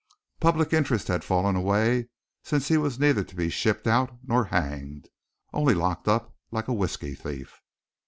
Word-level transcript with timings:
Public 0.39 0.73
interest 0.73 1.09
had 1.09 1.23
fallen 1.23 1.55
away 1.55 2.09
since 2.43 2.69
he 2.69 2.75
was 2.77 2.97
neither 2.97 3.23
to 3.23 3.35
be 3.35 3.51
shipped 3.51 3.85
out 3.85 4.17
nor 4.25 4.45
hanged, 4.45 5.09
only 5.53 5.75
locked 5.75 6.07
up 6.07 6.35
like 6.49 6.67
a 6.67 6.73
whisky 6.73 7.13
thief. 7.13 7.61